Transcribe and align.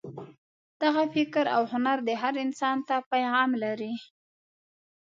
دغه 0.81 1.03
فکر 1.15 1.45
او 1.55 1.61
هنر 1.73 1.97
هر 2.21 2.33
انسان 2.45 2.77
ته 2.87 2.95
پیغام 3.11 3.49
لري. 3.63 3.93